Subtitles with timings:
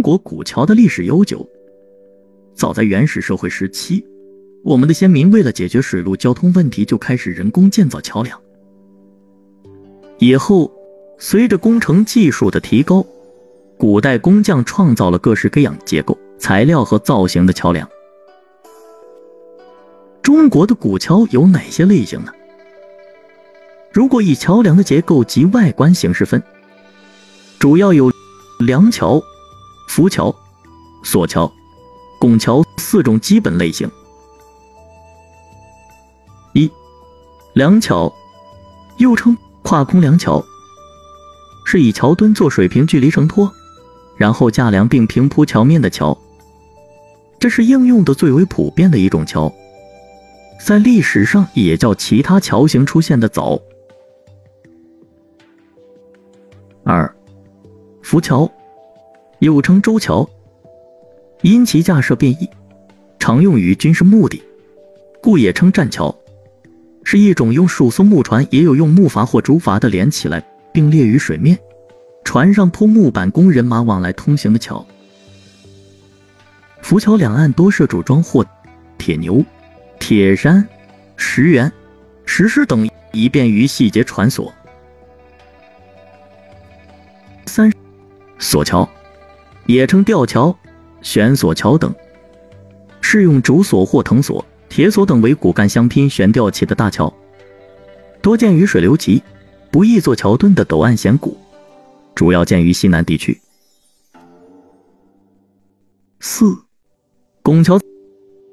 [0.00, 1.46] 中国古桥的历史悠久，
[2.54, 4.02] 早在原始社会时期，
[4.64, 8.40] 我们的先民为了解决水陆交通问题，就开始人工建造桥梁。
[10.18, 10.72] 以后，
[11.18, 13.04] 随着工程技术的提高，
[13.76, 17.86] 古代工匠创造了各式各样结构、材料和造型的桥梁。
[20.22, 22.32] 中国的古桥有哪些类型呢？
[23.92, 26.42] 如果以桥梁的结构及外观形式分，
[27.58, 28.10] 主要有
[28.60, 29.22] 梁桥。
[29.90, 30.32] 浮桥、
[31.02, 31.52] 索桥、
[32.20, 33.90] 拱桥四种基本类型。
[36.52, 36.70] 一、
[37.54, 38.10] 梁桥，
[38.98, 40.40] 又称跨空梁桥，
[41.66, 43.52] 是以桥墩做水平距离承托，
[44.16, 46.16] 然后架梁并平铺桥面的桥。
[47.40, 49.52] 这是应用的最为普遍的一种桥，
[50.64, 53.58] 在历史上也较其他桥型出现的早。
[56.84, 57.12] 二、
[58.02, 58.48] 浮桥。
[59.40, 60.28] 又称舟桥，
[61.42, 62.48] 因其架设便易，
[63.18, 64.42] 常用于军事目的，
[65.22, 66.14] 故也称栈桥。
[67.02, 71.58] 是一种用树松木船，也有用木筏或竹筏的连起来并列于水面，
[72.22, 74.86] 船上铺木板供人马往来通行的桥。
[76.82, 78.44] 浮桥两岸多设组装或
[78.98, 79.42] 铁牛、
[79.98, 80.66] 铁山、
[81.16, 81.72] 石垣、
[82.26, 84.52] 石狮等，以便于细节船索。
[87.46, 87.72] 三，
[88.38, 88.88] 索桥。
[89.72, 90.56] 也称吊桥、
[91.00, 91.94] 悬索桥等，
[93.00, 97.12] 是用竹索或藤索、铁索等为骨干相拼悬吊起的大桥，
[98.20, 99.22] 多见于水流急、
[99.70, 101.36] 不易做桥墩的陡岸险谷，
[102.14, 103.40] 主要见于西南地区。
[106.18, 106.52] 四
[107.42, 107.78] 拱桥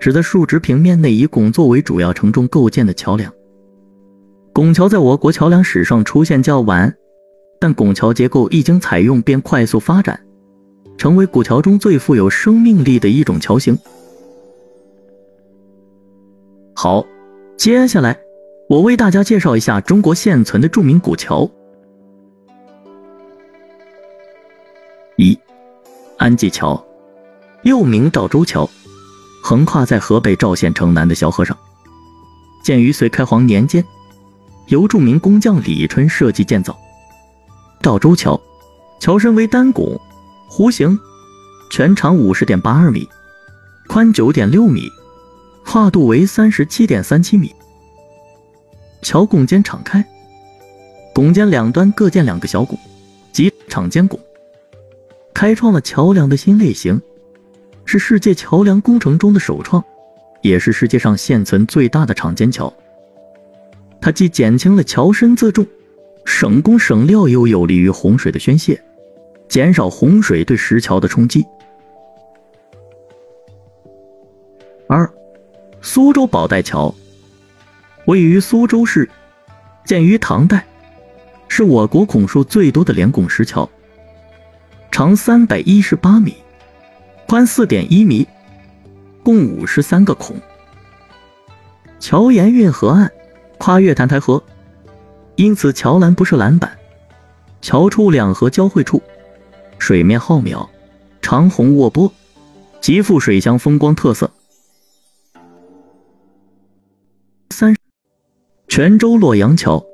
[0.00, 3.32] 指在竖直平面内以拱作为主要承重构建的桥梁。
[4.52, 6.94] 拱桥在我国桥梁史上出现较晚，
[7.58, 10.20] 但拱桥结构一经采用便快速发展。
[10.98, 13.78] 成为古桥中最富有生命力的一种桥型。
[16.74, 17.06] 好，
[17.56, 18.18] 接下来
[18.68, 21.48] 我为大家介绍一下中国现存的著名古桥。
[25.16, 25.38] 一，
[26.18, 26.84] 安济桥，
[27.62, 28.68] 又名赵州桥，
[29.42, 31.56] 横跨在河北赵县城南的小河上，
[32.62, 33.84] 建于隋开皇年间，
[34.66, 36.76] 由著名工匠李春设计建造。
[37.82, 38.40] 赵州桥，
[39.00, 40.00] 桥身为单拱。
[40.50, 40.98] 弧形，
[41.70, 43.08] 全长五十点八二米，
[43.86, 44.90] 宽九点六米，
[45.64, 47.54] 跨度为三十七点三七米。
[49.02, 50.04] 桥拱间敞开，
[51.14, 52.78] 拱间两端各建两个小拱，
[53.32, 54.18] 即敞间拱，
[55.34, 57.00] 开创了桥梁的新类型，
[57.84, 59.84] 是世界桥梁工程中的首创，
[60.42, 62.72] 也是世界上现存最大的敞间桥。
[64.00, 65.66] 它既减轻了桥身自重，
[66.24, 68.82] 省工省料，又有利于洪水的宣泄。
[69.48, 71.46] 减少洪水对石桥的冲击。
[74.88, 75.10] 二，
[75.80, 76.94] 苏州宝带桥
[78.06, 79.08] 位于苏州市，
[79.84, 80.64] 建于唐代，
[81.48, 83.68] 是我国孔数最多的连拱石桥，
[84.90, 86.34] 长三百一十八米，
[87.26, 88.26] 宽四点一米，
[89.22, 90.36] 共五十三个孔。
[91.98, 93.10] 桥沿运河岸，
[93.58, 94.42] 跨越澹台河，
[95.36, 96.78] 因此桥栏不设栏板，
[97.60, 99.02] 桥出两河交汇处。
[99.78, 100.68] 水面浩渺，
[101.22, 102.12] 长虹卧波，
[102.80, 104.30] 极富水乡风光特色。
[107.50, 107.74] 三，
[108.68, 109.84] 泉州洛阳桥，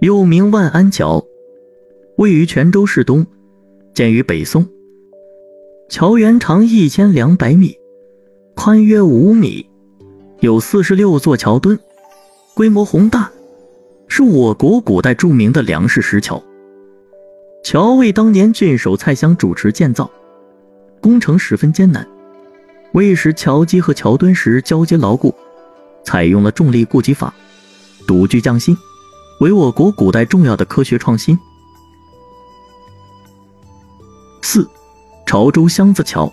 [0.00, 1.24] 又名万安桥，
[2.16, 3.26] 位于泉州市东，
[3.94, 4.66] 建于北宋。
[5.88, 7.76] 桥原长一千两百米，
[8.54, 9.68] 宽约五米，
[10.38, 11.78] 有四十六座桥墩，
[12.54, 13.30] 规模宏大，
[14.08, 16.42] 是我国古代著名的梁式石桥。
[17.62, 20.10] 桥为当年郡守蔡襄主持建造，
[21.00, 22.06] 工程十分艰难，
[22.92, 25.34] 为使桥基和桥墩石交接牢固，
[26.02, 27.32] 采用了重力固基法，
[28.06, 28.76] 独具匠心，
[29.40, 31.38] 为我国古代重要的科学创新。
[34.42, 34.68] 四，
[35.26, 36.32] 潮州箱子桥，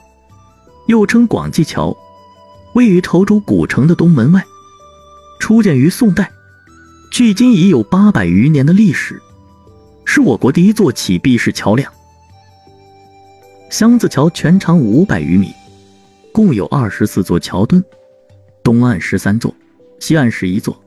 [0.88, 1.96] 又称广济桥，
[2.74, 4.44] 位于潮州古城的东门外，
[5.40, 6.32] 初建于宋代，
[7.12, 9.22] 距今已有八百余年的历史。
[10.10, 11.92] 是我国第一座起闭式桥梁。
[13.70, 15.54] 箱子桥全长五百余米，
[16.32, 17.84] 共有二十四座桥墩，
[18.64, 19.54] 东岸十三座，
[20.00, 20.82] 西岸十一座。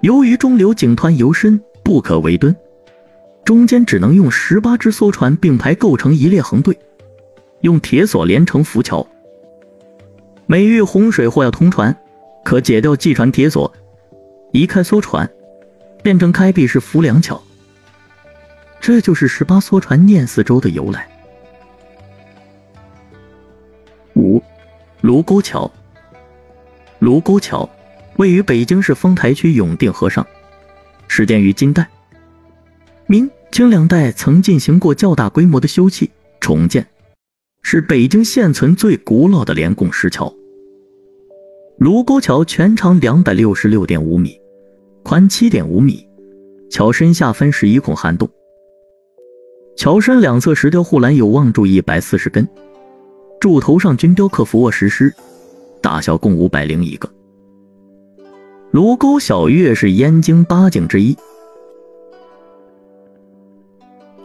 [0.00, 2.56] 由于中流井湍尤深，不可围墩，
[3.44, 6.76] 中间只能用十八只梭船并排构成一列横队，
[7.60, 9.06] 用铁索连成浮桥。
[10.46, 11.94] 每遇洪水或要通船，
[12.42, 13.70] 可解掉系船铁索，
[14.52, 15.30] 移开梭船。
[16.02, 17.40] 变成开闭式浮梁桥。
[18.80, 21.08] 这就是十八艘船念四周的由来。
[24.16, 24.42] 五
[25.00, 25.70] 卢沟桥。
[26.98, 27.68] 卢沟桥
[28.16, 30.24] 位于北京市丰台区永定河上
[31.08, 31.88] 始建于金代。
[33.06, 36.08] 明清两代曾进行过较大规模的修葺
[36.40, 36.86] 重建
[37.62, 40.32] 是北京现存最古老的连拱石桥。
[41.78, 44.36] 卢沟桥全长两百六十六点五米
[45.02, 46.06] 宽七点五米，
[46.70, 48.28] 桥身下分十一孔涵洞。
[49.76, 52.48] 桥身两侧石雕护栏有望柱一百四十根，
[53.40, 55.12] 柱头上均雕刻伏卧石狮，
[55.80, 57.10] 大小共五百零一个。
[58.70, 61.16] 卢沟晓月是燕京八景之一。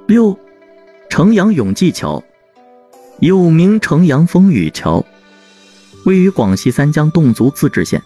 [0.06, 0.38] 六，
[1.10, 2.24] 城阳永济桥，
[3.20, 5.04] 又名城阳风雨桥，
[6.06, 8.02] 位于广西三江侗族自治县，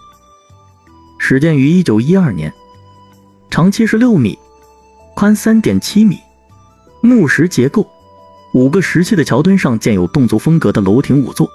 [1.19, 2.51] 始建于一九一二年，
[3.51, 4.39] 长七十六米，
[5.13, 6.17] 宽三点七米。
[7.01, 7.85] 木石结构，
[8.53, 11.49] 五个石砌的桥墩上建有侗族风格的楼亭五座。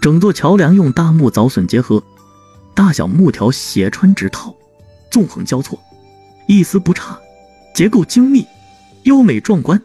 [0.00, 2.02] 整座桥梁用大木凿榫结合，
[2.74, 4.56] 大小木条斜穿直套，
[5.10, 5.78] 纵横交错，
[6.48, 7.20] 一丝不差，
[7.74, 8.42] 结构精密，
[9.02, 9.78] 优美壮观，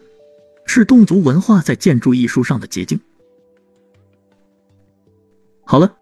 [0.65, 2.97] 是侗族文化在建筑艺术上的结晶。
[5.65, 5.97] 好了，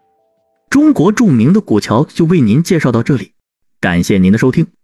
[0.68, 3.32] 中国著名的古桥就为您介绍到这里，
[3.80, 4.79] 感谢您的收听。